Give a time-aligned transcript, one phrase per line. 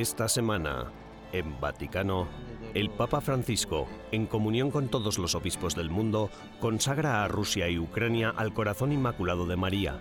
[0.00, 0.86] Esta semana,
[1.30, 2.26] en Vaticano,
[2.72, 7.78] el Papa Francisco, en comunión con todos los obispos del mundo, consagra a Rusia y
[7.78, 10.00] Ucrania al corazón inmaculado de María.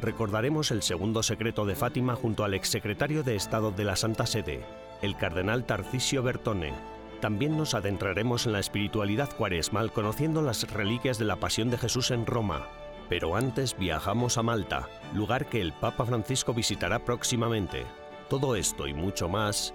[0.00, 4.64] Recordaremos el segundo secreto de Fátima junto al exsecretario de Estado de la Santa Sede,
[5.02, 6.72] el cardenal Tarcisio Bertone.
[7.20, 12.12] También nos adentraremos en la espiritualidad cuaresmal conociendo las reliquias de la Pasión de Jesús
[12.12, 12.68] en Roma.
[13.08, 17.84] Pero antes viajamos a Malta, lugar que el Papa Francisco visitará próximamente.
[18.30, 19.74] Todo esto y mucho más,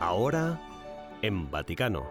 [0.00, 0.60] ahora
[1.22, 2.06] en Vaticano.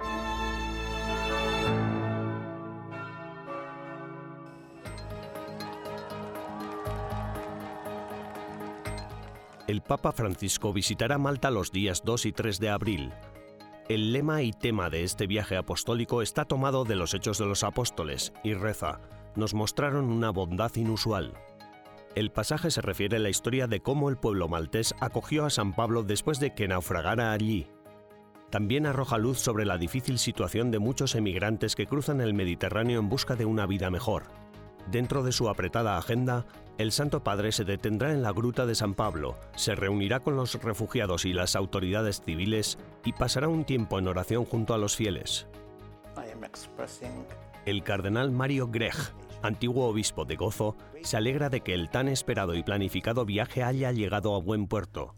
[9.68, 13.14] El Papa Francisco visitará Malta los días 2 y 3 de abril.
[13.88, 17.64] El lema y tema de este viaje apostólico está tomado de los Hechos de los
[17.64, 19.02] Apóstoles y reza,
[19.36, 21.36] nos mostraron una bondad inusual.
[22.16, 25.74] El pasaje se refiere a la historia de cómo el pueblo maltés acogió a San
[25.74, 27.68] Pablo después de que naufragara allí.
[28.50, 33.10] También arroja luz sobre la difícil situación de muchos emigrantes que cruzan el Mediterráneo en
[33.10, 34.24] busca de una vida mejor.
[34.90, 36.46] Dentro de su apretada agenda,
[36.78, 40.54] el Santo Padre se detendrá en la Gruta de San Pablo, se reunirá con los
[40.62, 45.48] refugiados y las autoridades civiles y pasará un tiempo en oración junto a los fieles.
[47.66, 49.14] El cardenal Mario Grech,
[49.46, 53.92] antiguo obispo de Gozo, se alegra de que el tan esperado y planificado viaje haya
[53.92, 55.16] llegado a buen puerto.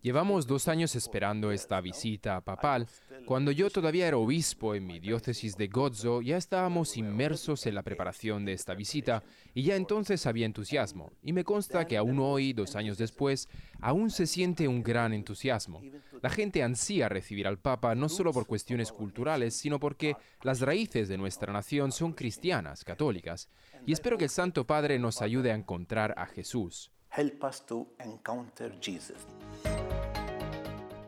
[0.00, 2.86] Llevamos dos años esperando esta visita papal.
[3.26, 7.82] Cuando yo todavía era obispo en mi diócesis de Gozo, ya estábamos inmersos en la
[7.82, 9.24] preparación de esta visita
[9.54, 11.12] y ya entonces había entusiasmo.
[11.22, 13.48] Y me consta que aún hoy, dos años después,
[13.80, 15.82] aún se siente un gran entusiasmo.
[16.22, 21.08] La gente ansía recibir al Papa no solo por cuestiones culturales, sino porque las raíces
[21.08, 23.48] de nuestra nación son cristianas, católicas.
[23.84, 26.92] Y espero que el Santo Padre nos ayude a encontrar a Jesús.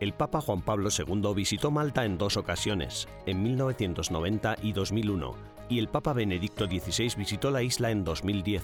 [0.01, 5.35] El Papa Juan Pablo II visitó Malta en dos ocasiones, en 1990 y 2001,
[5.69, 8.63] y el Papa Benedicto XVI visitó la isla en 2010.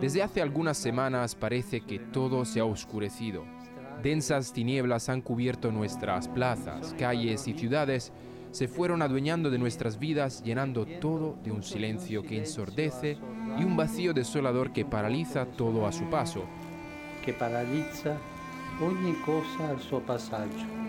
[0.00, 3.44] Desde hace algunas semanas parece que todo se ha oscurecido.
[4.02, 8.12] Densas tinieblas han cubierto nuestras plazas, calles y ciudades,
[8.50, 13.18] se fueron adueñando de nuestras vidas, llenando todo de un silencio que ensordece
[13.58, 16.44] y un vacío desolador que paraliza todo a su paso.
[17.24, 18.16] Que paraliza
[18.80, 20.83] ogni cosa al suo passaggio.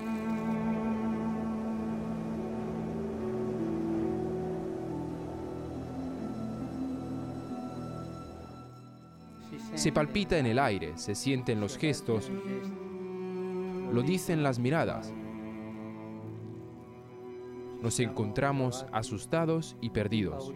[9.86, 12.32] Se palpita en el aire, se sienten los gestos,
[13.92, 15.14] lo dicen las miradas.
[17.84, 20.52] Nos encontramos asustados y perdidos.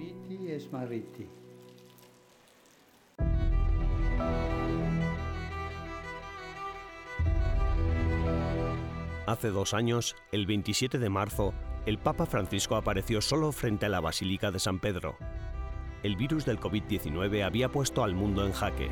[9.28, 11.54] Hace dos años, el 27 de marzo,
[11.86, 15.18] el Papa Francisco apareció solo frente a la Basílica de San Pedro.
[16.02, 18.90] El virus del COVID-19 había puesto al mundo en jaque.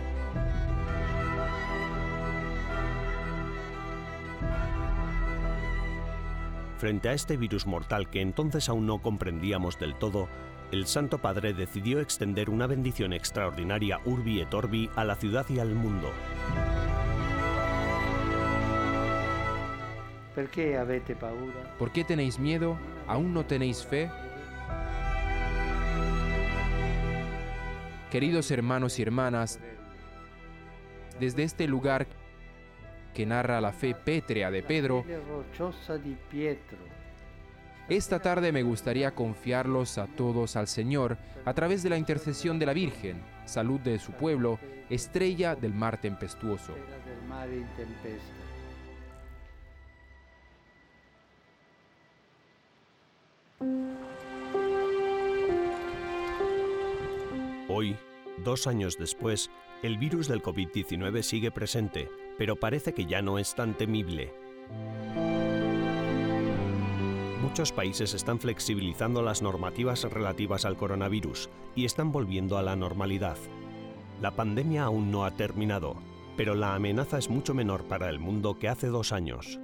[6.78, 10.28] Frente a este virus mortal que entonces aún no comprendíamos del todo,
[10.72, 15.60] el Santo Padre decidió extender una bendición extraordinaria urbi et orbi a la ciudad y
[15.60, 16.12] al mundo.
[21.80, 22.78] ¿Por qué tenéis miedo?
[23.08, 24.12] ¿Aún no tenéis fe?
[28.12, 29.60] Queridos hermanos y hermanas,
[31.20, 32.08] desde este lugar
[33.14, 35.04] que narra la fe pétrea de Pedro,
[37.90, 42.66] esta tarde me gustaría confiarlos a todos al Señor a través de la intercesión de
[42.66, 44.58] la Virgen, salud de su pueblo,
[44.90, 46.74] estrella del mar tempestuoso.
[57.80, 57.96] Hoy,
[58.44, 59.52] dos años después,
[59.84, 64.34] El virus del COVID-19 sigue presente, pero parece que ya no es tan temible.
[67.40, 73.38] Muchos países están flexibilizando las normativas relativas al coronavirus y están volviendo a la normalidad.
[74.22, 75.98] La pandemia aún no ha terminado,
[76.36, 79.60] pero la amenaza es mucho menor para el mundo que hace dos años.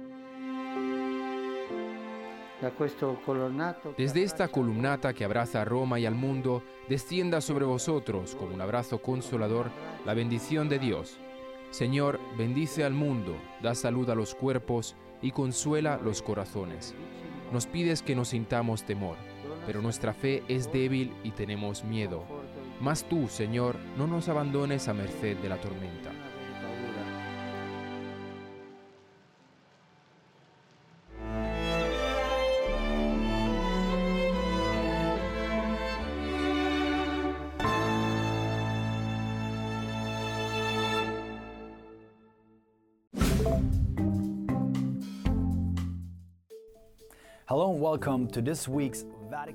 [3.96, 8.60] Desde esta columnata que abraza a Roma y al mundo, descienda sobre vosotros como un
[8.60, 9.70] abrazo consolador
[10.04, 11.18] la bendición de Dios.
[11.70, 16.94] Señor, bendice al mundo, da salud a los cuerpos y consuela los corazones.
[17.52, 19.16] Nos pides que no sintamos temor,
[19.66, 22.24] pero nuestra fe es débil y tenemos miedo.
[22.80, 26.13] Mas tú, Señor, no nos abandones a merced de la tormenta.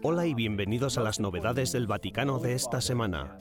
[0.04, 3.40] Hola y bienvenidos a las novedades del Vaticano de esta semana.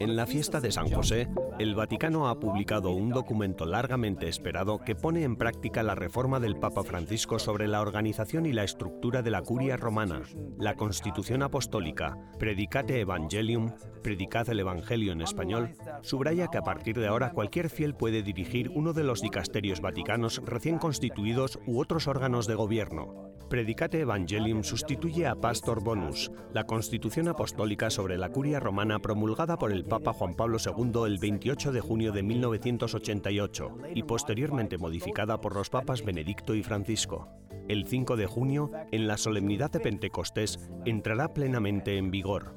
[0.00, 1.28] En la fiesta de San José,
[1.58, 6.56] el Vaticano ha publicado un documento largamente esperado que pone en práctica la reforma del
[6.56, 10.22] Papa Francisco sobre la organización y la estructura de la curia romana,
[10.56, 13.72] la Constitución Apostólica, Predicate Evangelium,
[14.04, 18.70] Predicad el Evangelio en español, subraya que a partir de ahora cualquier fiel puede dirigir
[18.70, 23.28] uno de los dicasterios vaticanos recién constituidos u otros órganos de gobierno.
[23.50, 29.72] Predicate Evangelium sustituye a Pastor Bonus, la Constitución Apostólica sobre la curia romana promulgada por
[29.72, 35.54] el Papa Juan Pablo II el 28 de junio de 1988 y posteriormente modificada por
[35.54, 37.28] los papas Benedicto y Francisco.
[37.68, 42.54] El 5 de junio, en la solemnidad de Pentecostés, entrará plenamente en vigor.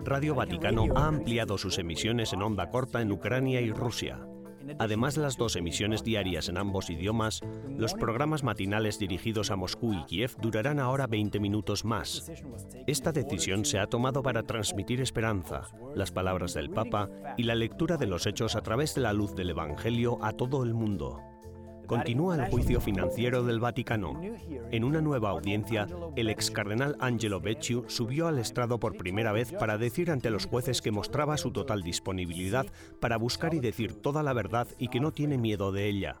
[0.00, 4.20] Radio Vaticano ha ampliado sus emisiones en onda corta en Ucrania y Rusia.
[4.78, 9.92] Además de las dos emisiones diarias en ambos idiomas, los programas matinales dirigidos a Moscú
[9.92, 12.30] y Kiev durarán ahora 20 minutos más.
[12.86, 15.62] Esta decisión se ha tomado para transmitir esperanza,
[15.94, 19.34] las palabras del Papa y la lectura de los hechos a través de la luz
[19.34, 21.33] del Evangelio a todo el mundo.
[21.86, 24.20] Continúa el juicio financiero del Vaticano.
[24.70, 25.86] En una nueva audiencia,
[26.16, 30.46] el ex cardenal Angelo Becciu subió al estrado por primera vez para decir ante los
[30.46, 32.66] jueces que mostraba su total disponibilidad
[33.00, 36.16] para buscar y decir toda la verdad y que no tiene miedo de ella.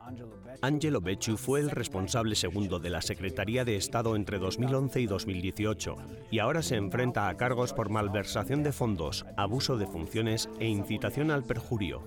[0.60, 5.96] Angelo Becciu fue el responsable segundo de la Secretaría de Estado entre 2011 y 2018
[6.30, 11.30] y ahora se enfrenta a cargos por malversación de fondos, abuso de funciones e incitación
[11.30, 12.02] al perjurio.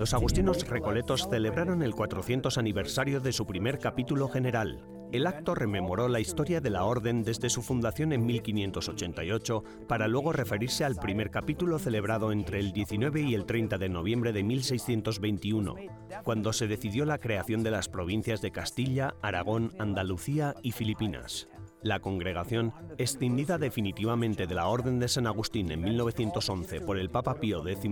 [0.00, 4.80] Los agustinos recoletos celebraron el 400 aniversario de su primer capítulo general.
[5.12, 10.32] El acto rememoró la historia de la orden desde su fundación en 1588 para luego
[10.32, 15.76] referirse al primer capítulo celebrado entre el 19 y el 30 de noviembre de 1621,
[16.24, 21.46] cuando se decidió la creación de las provincias de Castilla, Aragón, Andalucía y Filipinas.
[21.82, 27.36] La congregación, escindida definitivamente de la Orden de San Agustín en 1911 por el Papa
[27.36, 27.90] Pío X,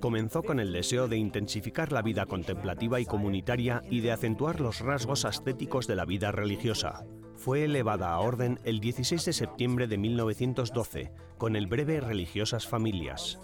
[0.00, 4.80] comenzó con el deseo de intensificar la vida contemplativa y comunitaria y de acentuar los
[4.80, 7.04] rasgos ascéticos de la vida religiosa.
[7.36, 13.38] Fue elevada a orden el 16 de septiembre de 1912 con el breve Religiosas Familias.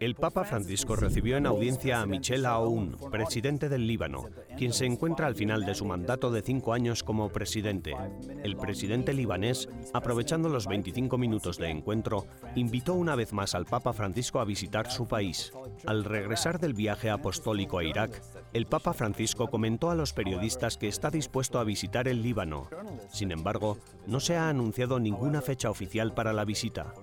[0.00, 4.26] El Papa Francisco recibió en audiencia a Michel Aoun, presidente del Líbano,
[4.56, 7.96] quien se encuentra al final de su mandato de cinco años como presidente.
[8.44, 13.92] El presidente libanés, aprovechando los 25 minutos de encuentro, invitó una vez más al Papa
[13.92, 15.52] Francisco a visitar su país.
[15.84, 20.86] Al regresar del viaje apostólico a Irak, el Papa Francisco comentó a los periodistas que
[20.86, 22.68] está dispuesto a visitar el Líbano.
[23.10, 26.94] Sin embargo, no se ha anunciado ninguna fecha oficial para la visita.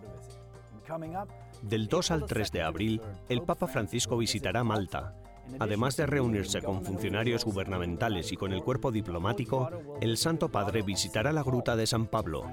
[1.68, 5.16] Del 2 al 3 de abril, el Papa Francisco visitará Malta.
[5.60, 9.70] Además de reunirse con funcionarios gubernamentales y con el cuerpo diplomático,
[10.00, 12.46] el Santo Padre visitará la Gruta de San Pablo.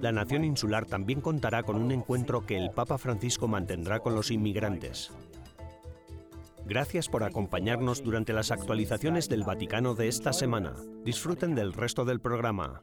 [0.00, 4.30] La nación insular también contará con un encuentro que el Papa Francisco mantendrá con los
[4.30, 5.10] inmigrantes.
[6.64, 10.74] Gracias por acompañarnos durante las actualizaciones del Vaticano de esta semana.
[11.04, 12.82] Disfruten del resto del programa.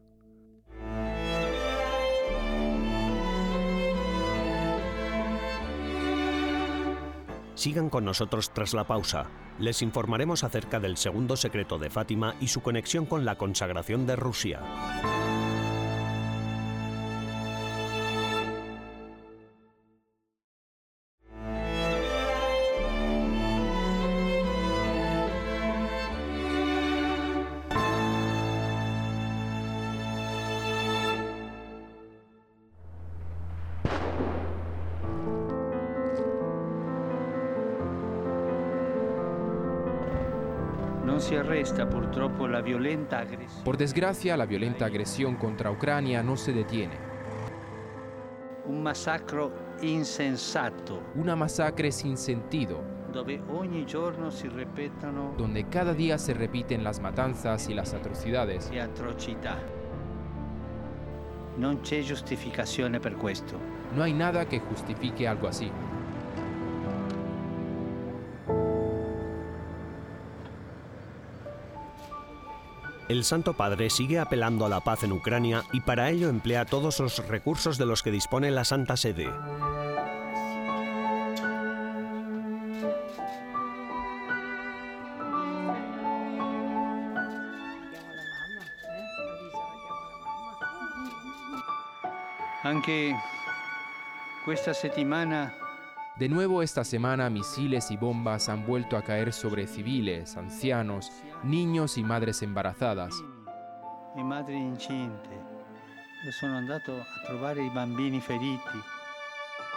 [7.55, 9.27] Sigan con nosotros tras la pausa.
[9.59, 14.17] Les informaremos acerca del segundo secreto de Fátima y su conexión con la consagración de
[14.17, 14.61] Rusia.
[41.25, 43.63] Si arresta purtroppo la violenta agresión.
[43.63, 46.93] Por desgracia, la violenta agresión contra Ucrania no se detiene.
[48.65, 49.51] Un massacro
[49.81, 56.83] insensato Una masacre sin sentido, dove ogni giorno si ripetono donde cada día se repiten
[56.83, 58.69] las matanzas y las atrocidades.
[58.69, 59.57] le atrocità.
[61.57, 63.57] Non c'è giustificazione per questo.
[63.95, 65.71] No hay nada que justifique algo así.
[73.07, 76.99] El Santo Padre sigue apelando a la paz en Ucrania y para ello emplea todos
[76.99, 79.29] los recursos de los que dispone la Santa Sede.
[92.63, 93.15] Anche
[94.43, 95.53] questa settimana
[96.17, 101.11] De nuevo esta semana misiles y bombas han vuelto a caer sobre civiles, ancianos,
[101.43, 103.13] niños y madres embarazadas.
[104.15, 105.29] e madri incinte.
[106.39, 108.79] Sono andato a trovare i bambini feriti.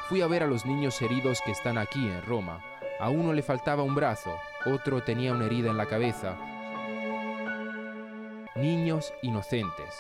[0.09, 2.61] Fui a ver a los niños heridos que están aquí en Roma.
[3.01, 4.33] A uno le faltaba un brazo,
[4.65, 6.37] otro tenía una herida en la cabeza.
[8.55, 9.93] Niños inocentes.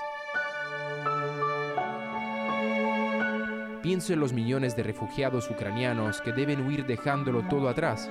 [3.83, 8.11] Pienso en los millones de refugiados ucranianos que deben huir dejándolo todo atrás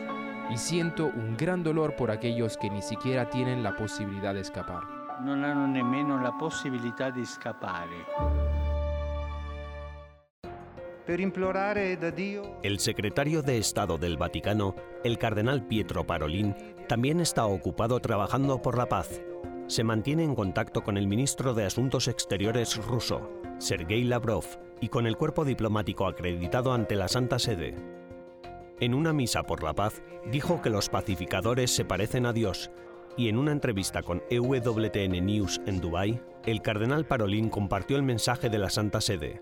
[0.50, 4.98] y siento un gran dolor por aquellos que ni siquiera tienen la posibilidad de escapar.
[5.20, 8.06] Non hanno nemmeno la possibilità di scappare.
[12.62, 16.54] El secretario de Estado del Vaticano, el cardenal Pietro Parolin,
[16.88, 19.22] también está ocupado trabajando por la paz.
[19.68, 24.46] Se mantiene en contacto con el ministro de Asuntos Exteriores ruso, Sergei Lavrov,
[24.82, 27.76] y con el cuerpo diplomático acreditado ante la Santa Sede.
[28.80, 32.70] En una misa por la paz, dijo que los pacificadores se parecen a Dios,
[33.18, 38.50] y en una entrevista con EWTN News en Dubái, el cardenal Parolin compartió el mensaje
[38.50, 39.42] de la Santa Sede.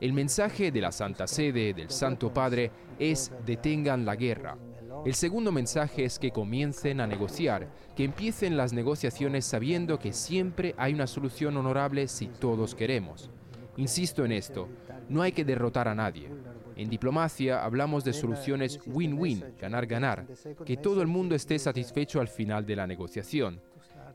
[0.00, 4.56] El mensaje de la Santa Sede, del Santo Padre, es detengan la guerra.
[5.04, 10.74] El segundo mensaje es que comiencen a negociar, que empiecen las negociaciones sabiendo que siempre
[10.76, 13.30] hay una solución honorable si todos queremos.
[13.78, 14.68] Insisto en esto,
[15.08, 16.28] no hay que derrotar a nadie.
[16.76, 20.26] En diplomacia hablamos de soluciones win-win, ganar-ganar,
[20.66, 23.60] que todo el mundo esté satisfecho al final de la negociación.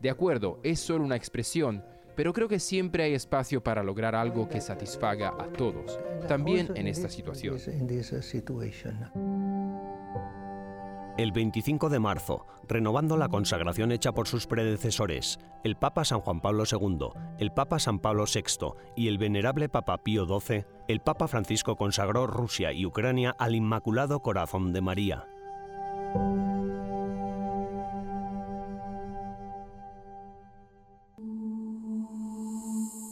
[0.01, 1.83] De acuerdo, es solo una expresión,
[2.15, 6.87] pero creo que siempre hay espacio para lograr algo que satisfaga a todos, también en
[6.87, 7.57] esta situación.
[11.17, 16.41] El 25 de marzo, renovando la consagración hecha por sus predecesores, el Papa San Juan
[16.41, 17.07] Pablo II,
[17.39, 22.27] el Papa San Pablo VI y el venerable Papa Pío XII, el Papa Francisco consagró
[22.27, 25.25] Rusia y Ucrania al Inmaculado Corazón de María.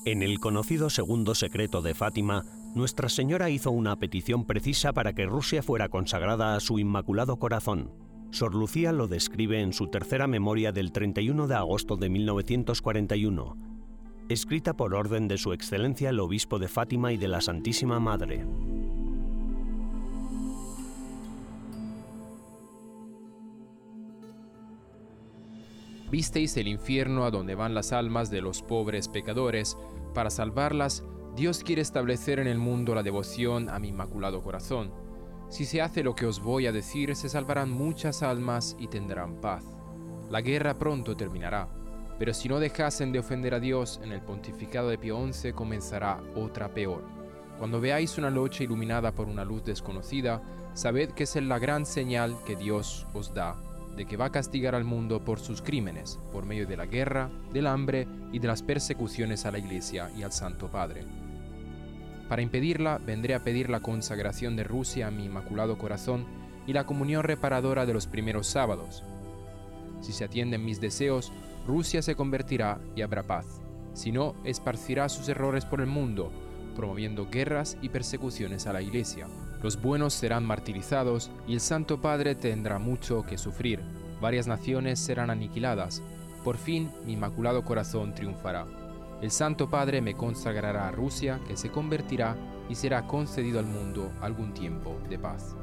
[0.06, 2.44] En el conocido segundo secreto de Fátima,
[2.76, 7.92] Nuestra Señora hizo una petición precisa para que Rusia fuera consagrada a su Inmaculado Corazón.
[8.32, 13.58] Sor Lucía lo describe en su tercera memoria del 31 de agosto de 1941,
[14.28, 18.44] escrita por orden de Su Excelencia el Obispo de Fátima y de la Santísima Madre.
[26.10, 29.78] Visteis el infierno a donde van las almas de los pobres pecadores.
[30.14, 31.04] Para salvarlas,
[31.36, 34.92] Dios quiere establecer en el mundo la devoción a mi Inmaculado Corazón.
[35.50, 39.42] Si se hace lo que os voy a decir, se salvarán muchas almas y tendrán
[39.42, 39.66] paz.
[40.30, 41.68] La guerra pronto terminará,
[42.20, 46.22] pero si no dejasen de ofender a Dios, en el pontificado de Pío XI comenzará
[46.36, 47.04] otra peor.
[47.58, 50.40] Cuando veáis una noche iluminada por una luz desconocida,
[50.76, 53.56] sabed que es la gran señal que Dios os da
[53.96, 57.30] de que va a castigar al mundo por sus crímenes, por medio de la guerra,
[57.52, 61.06] del hambre y de las persecuciones a la Iglesia y al Santo Padre.
[62.30, 66.26] Para impedirla, vendré a pedir la consagración de Rusia a mi Inmaculado Corazón
[66.66, 69.04] y la comunión reparadora de los primeros sábados.
[70.02, 71.32] Si se atienden mis deseos,
[71.68, 73.62] Rusia se convertirá y habrá paz.
[73.94, 76.32] Si no, esparcirá sus errores por el mundo,
[76.76, 79.28] promoviendo guerras y persecuciones a la Iglesia.
[79.62, 83.82] Los buenos serán martirizados y el Santo Padre tendrá mucho que sufrir.
[84.20, 86.02] Varias naciones serán aniquiladas.
[86.44, 88.66] Por fin, mi Inmaculado Corazón triunfará.
[89.22, 92.36] El Santo Padre me consagrará a Rusia, que se convertirá
[92.70, 95.56] y será concedido al mundo algún tiempo de paz.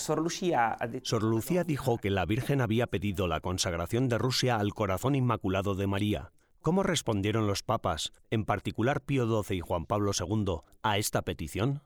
[0.00, 5.74] Sor Lucía, dijo que la Virgen había pedido la consagración de Rusia al corazón inmaculado
[5.74, 6.32] de María.
[6.62, 11.82] ¿Cómo respondieron los papas, en particular Pío XII y Juan Pablo II, a esta petición?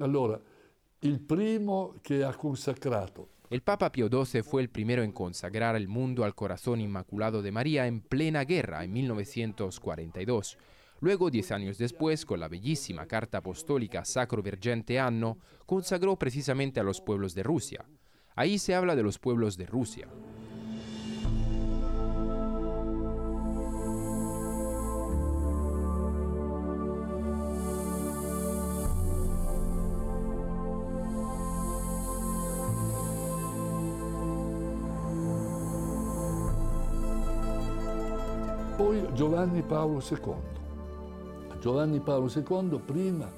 [0.00, 0.40] Allora,
[1.20, 2.32] primo ha
[3.50, 7.50] El Papa Pío XII fue el primero en consagrar el mundo al corazón inmaculado de
[7.50, 10.58] María en plena guerra en 1942.
[11.00, 16.82] Luego, diez años después, con la bellísima carta apostólica Sacro Vergente Anno, consagró precisamente a
[16.82, 17.86] los pueblos de Rusia.
[18.34, 20.08] Ahí se habla de los pueblos de Rusia.
[38.98, 40.34] Poi Giovanni Paolo II.
[41.60, 43.30] Giovanni Paolo II prima.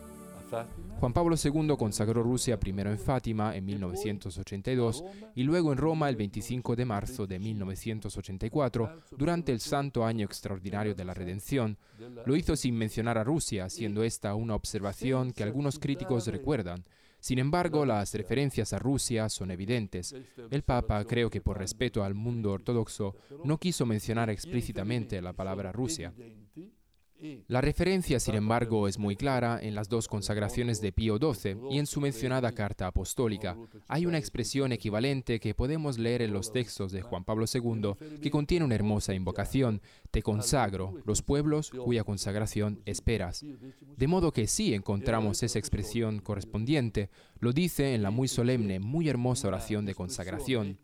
[0.99, 6.17] Juan Pablo II consagró Rusia primero en Fátima en 1982 y luego en Roma el
[6.17, 11.79] 25 de marzo de 1984, durante el Santo Año Extraordinario de la Redención.
[12.27, 16.85] Lo hizo sin mencionar a Rusia, siendo esta una observación que algunos críticos recuerdan.
[17.21, 20.15] Sin embargo, las referencias a Rusia son evidentes.
[20.51, 25.73] El Papa, creo que por respeto al mundo ortodoxo, no quiso mencionar explícitamente la palabra
[25.73, 26.13] Rusia.
[27.49, 31.79] La referencia, sin embargo, es muy clara en las dos consagraciones de Pío XII y
[31.79, 33.57] en su mencionada carta apostólica.
[33.89, 38.31] Hay una expresión equivalente que podemos leer en los textos de Juan Pablo II que
[38.31, 43.45] contiene una hermosa invocación, Te consagro, los pueblos cuya consagración esperas.
[43.97, 49.09] De modo que sí encontramos esa expresión correspondiente, lo dice en la muy solemne, muy
[49.09, 50.79] hermosa oración de consagración.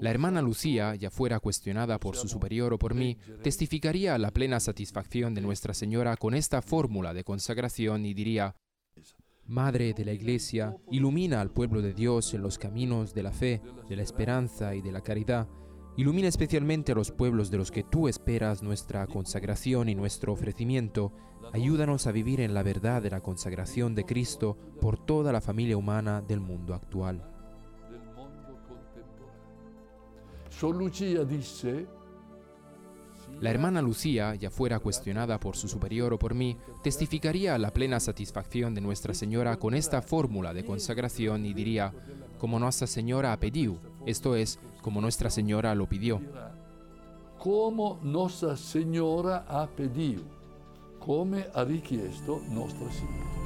[0.00, 4.60] La hermana Lucía, ya fuera cuestionada por su superior o por mí, testificaría la plena
[4.60, 8.54] satisfacción de Nuestra Señora con esta fórmula de consagración y diría,
[9.46, 13.60] Madre de la Iglesia, ilumina al pueblo de Dios en los caminos de la fe,
[13.88, 15.48] de la esperanza y de la caridad.
[15.96, 21.12] Ilumina especialmente a los pueblos de los que tú esperas nuestra consagración y nuestro ofrecimiento.
[21.52, 25.76] Ayúdanos a vivir en la verdad de la consagración de Cristo por toda la familia
[25.76, 27.33] humana del mundo actual.
[33.40, 38.00] La hermana Lucía, ya fuera cuestionada por su superior o por mí, testificaría la plena
[38.00, 41.92] satisfacción de Nuestra Señora con esta fórmula de consagración y diría,
[42.38, 46.20] como Nuestra Señora ha pedido, esto es, como Nuestra Señora lo pidió.
[47.38, 50.22] come Nostra Signora ha pedido,
[50.98, 53.43] come ha richiesto Nostra Signora.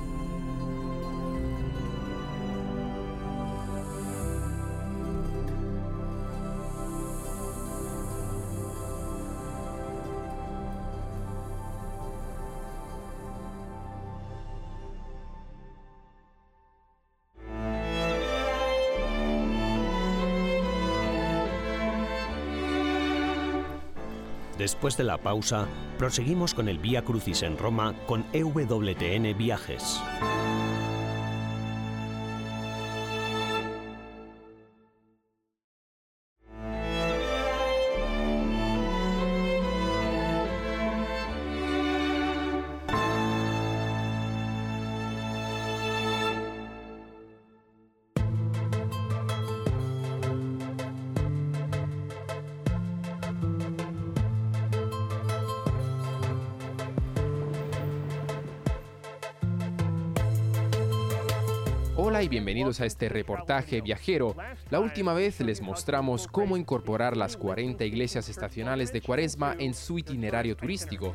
[24.59, 25.69] Después de la pausa,
[25.99, 30.01] proseguimos con el Vía Crucis en Roma con EWTN Viajes.
[62.09, 64.35] Hola y bienvenidos a este reportaje viajero.
[64.71, 69.99] La última vez les mostramos cómo incorporar las 40 iglesias estacionales de Cuaresma en su
[69.99, 71.15] itinerario turístico.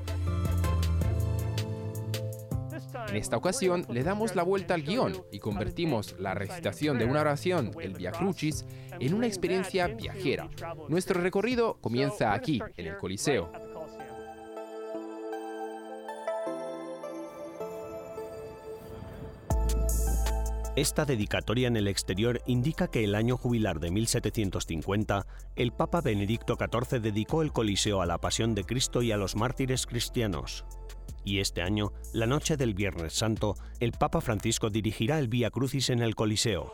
[3.10, 7.22] En esta ocasión le damos la vuelta al guion y convertimos la recitación de una
[7.22, 8.64] oración, el Via Crucis,
[9.00, 10.48] en una experiencia viajera.
[10.90, 13.52] Nuestro recorrido comienza aquí, en el Coliseo.
[20.76, 26.58] Esta dedicatoria en el exterior indica que el año jubilar de 1750, el Papa Benedicto
[26.58, 30.66] XIV dedicó el Coliseo a la Pasión de Cristo y a los mártires cristianos.
[31.24, 35.92] Y este año, la noche del Viernes Santo, el Papa Francisco dirigirá el Vía Crucis
[35.92, 36.74] en el Coliseo.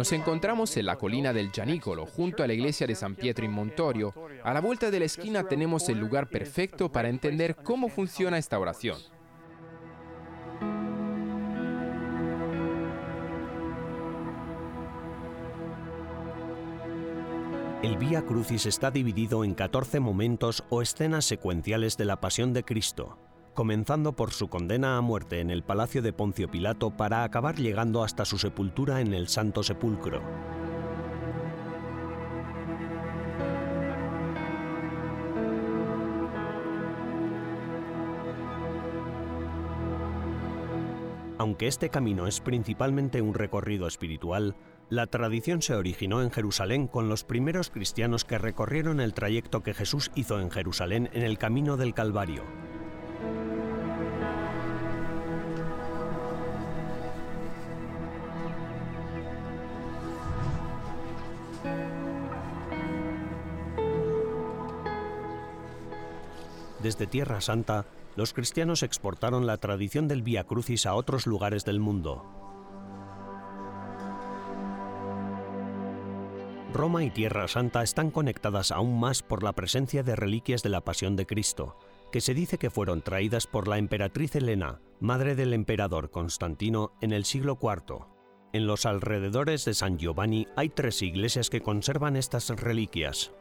[0.00, 3.50] Nos encontramos en la colina del Gianicolo, junto a la iglesia de San Pietro in
[3.50, 4.14] Montorio.
[4.42, 8.58] A la vuelta de la esquina tenemos el lugar perfecto para entender cómo funciona esta
[8.58, 8.96] oración.
[17.82, 22.64] El Vía Crucis está dividido en 14 momentos o escenas secuenciales de la Pasión de
[22.64, 23.18] Cristo,
[23.54, 28.02] comenzando por su condena a muerte en el palacio de Poncio Pilato para acabar llegando
[28.02, 30.22] hasta su sepultura en el Santo Sepulcro.
[41.40, 44.56] Aunque este camino es principalmente un recorrido espiritual,
[44.90, 49.72] la tradición se originó en Jerusalén con los primeros cristianos que recorrieron el trayecto que
[49.72, 52.69] Jesús hizo en Jerusalén en el camino del Calvario.
[66.82, 71.78] Desde Tierra Santa, los cristianos exportaron la tradición del Vía Crucis a otros lugares del
[71.78, 72.24] mundo.
[76.72, 80.82] Roma y Tierra Santa están conectadas aún más por la presencia de reliquias de la
[80.82, 81.76] Pasión de Cristo,
[82.12, 87.12] que se dice que fueron traídas por la emperatriz Helena, madre del emperador Constantino, en
[87.12, 88.06] el siglo IV.
[88.52, 93.32] En los alrededores de San Giovanni hay tres iglesias que conservan estas reliquias.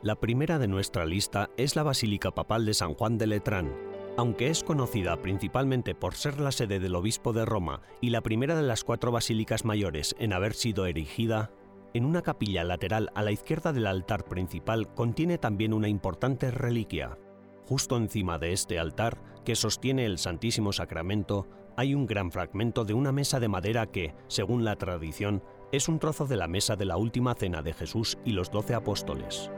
[0.00, 3.74] La primera de nuestra lista es la Basílica Papal de San Juan de Letrán,
[4.16, 8.54] aunque es conocida principalmente por ser la sede del obispo de Roma y la primera
[8.54, 11.50] de las cuatro basílicas mayores en haber sido erigida,
[11.94, 17.18] en una capilla lateral a la izquierda del altar principal contiene también una importante reliquia.
[17.66, 22.94] Justo encima de este altar, que sostiene el Santísimo Sacramento, hay un gran fragmento de
[22.94, 26.84] una mesa de madera que, según la tradición, es un trozo de la mesa de
[26.84, 29.50] la última cena de Jesús y los doce apóstoles.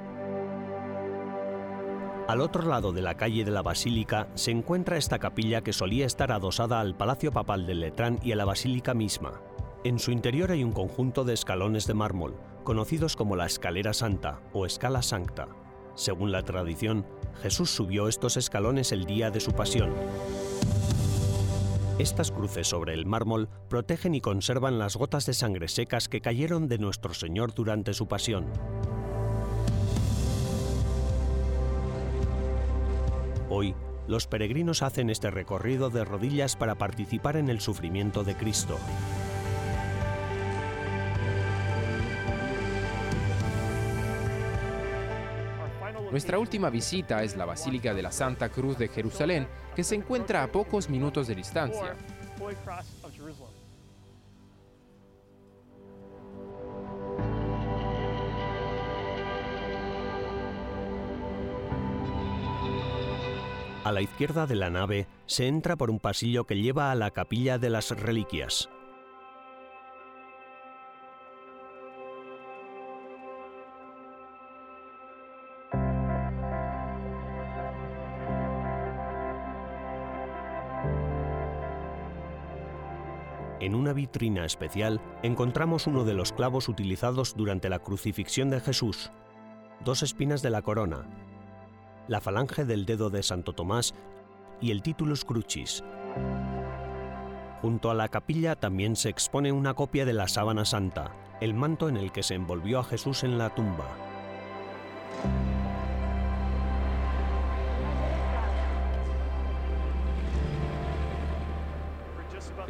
[2.31, 6.07] Al otro lado de la calle de la Basílica se encuentra esta capilla que solía
[6.07, 9.43] estar adosada al Palacio Papal de Letrán y a la Basílica misma.
[9.83, 14.43] En su interior hay un conjunto de escalones de mármol, conocidos como la Escalera Santa
[14.53, 15.49] o Escala Sancta.
[15.97, 17.05] Según la tradición,
[17.43, 19.93] Jesús subió estos escalones el día de su pasión.
[21.99, 26.69] Estas cruces sobre el mármol protegen y conservan las gotas de sangre secas que cayeron
[26.69, 28.47] de nuestro Señor durante su pasión.
[33.53, 33.75] Hoy,
[34.07, 38.79] los peregrinos hacen este recorrido de rodillas para participar en el sufrimiento de Cristo.
[46.13, 50.45] Nuestra última visita es la Basílica de la Santa Cruz de Jerusalén, que se encuentra
[50.45, 51.97] a pocos minutos de distancia.
[63.91, 67.11] A la izquierda de la nave se entra por un pasillo que lleva a la
[67.11, 68.71] capilla de las reliquias.
[83.59, 89.11] En una vitrina especial encontramos uno de los clavos utilizados durante la crucifixión de Jesús,
[89.85, 91.09] dos espinas de la corona,
[92.09, 93.95] la falange del dedo de Santo Tomás
[94.61, 95.85] y el Titulus Crucis.
[97.63, 101.89] Junto a la capilla también se expone una copia de la sábana santa, el manto
[101.89, 103.89] en el que se envolvió a Jesús en la tumba.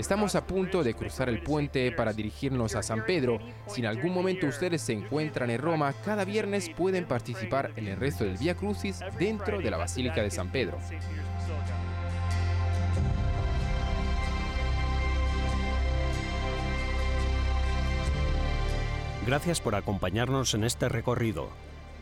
[0.01, 3.39] Estamos a punto de cruzar el puente para dirigirnos a San Pedro.
[3.67, 7.99] Si en algún momento ustedes se encuentran en Roma, cada viernes pueden participar en el
[7.99, 10.79] resto del Vía Crucis dentro de la Basílica de San Pedro.
[19.27, 21.51] Gracias por acompañarnos en este recorrido.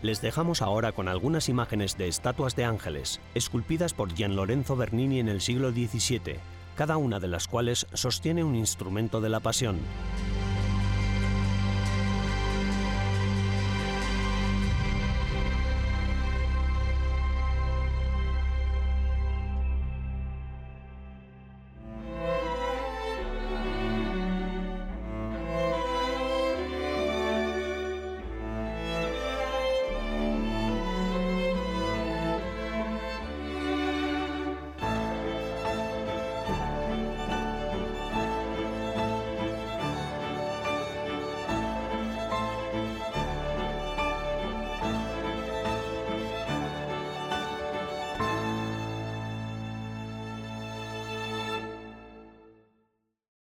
[0.02, 5.18] Les dejamos ahora con algunas imágenes de estatuas de ángeles, esculpidas por Gian Lorenzo Bernini
[5.18, 6.36] en el siglo XVII,
[6.78, 9.80] cada una de las cuales sostiene un instrumento de la pasión.